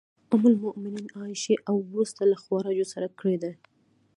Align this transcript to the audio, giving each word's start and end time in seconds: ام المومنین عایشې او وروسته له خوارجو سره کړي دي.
ام 0.33 0.43
المومنین 0.51 1.07
عایشې 1.17 1.55
او 1.69 1.75
وروسته 1.89 2.21
له 2.31 2.35
خوارجو 2.43 2.85
سره 2.93 3.07
کړي 3.19 3.35
دي. 3.43 3.51